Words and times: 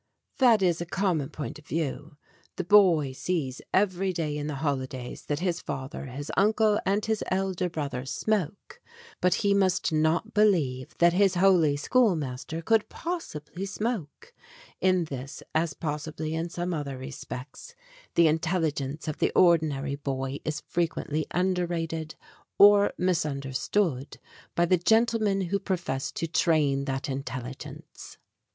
That 0.39 0.63
is 0.63 0.81
a 0.81 0.87
common 0.87 1.29
point 1.29 1.59
of 1.59 1.67
view; 1.67 2.17
the 2.55 2.63
boy 2.63 3.11
sees 3.11 3.61
every 3.71 4.11
day 4.11 4.35
in 4.35 4.47
the 4.47 4.55
holidays 4.55 5.25
that 5.27 5.41
his 5.41 5.61
father, 5.61 6.07
his 6.07 6.31
uncle, 6.35 6.79
and 6.87 7.05
his 7.05 7.23
elder 7.29 7.69
brothers 7.69 8.09
smoke, 8.09 8.81
but 9.21 9.35
he 9.45 9.53
must 9.53 9.93
not 9.93 10.33
believe 10.33 10.97
that 10.97 11.13
his 11.13 11.35
holy 11.35 11.77
schoolmaster 11.77 12.63
could 12.63 12.89
possibly 12.89 13.63
smoke. 13.67 14.33
In 14.79 15.03
this, 15.03 15.43
as 15.53 15.75
possibly 15.75 16.33
in 16.33 16.49
some 16.49 16.73
other 16.73 16.97
respects, 16.97 17.75
the 18.15 18.27
intelligence 18.27 19.07
of 19.07 19.19
the 19.19 19.27
6 19.27 19.33
STORIES 19.33 19.35
WITHOUT 19.35 19.59
TEARS 19.67 19.71
ordinary 19.75 19.95
boy 19.97 20.39
is 20.43 20.61
frequently 20.67 21.27
underrated 21.29 22.15
or 22.57 22.91
misunder 22.99 23.53
stood 23.55 24.17
by 24.55 24.65
the 24.65 24.77
gentlemen 24.77 25.41
who 25.41 25.59
profess 25.59 26.11
to 26.13 26.25
train 26.25 26.85
that 26.85 27.07
intelligence. 27.07 28.17